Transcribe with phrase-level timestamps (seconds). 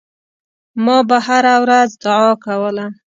[0.83, 2.85] ما به هره ورځ دعا کوله.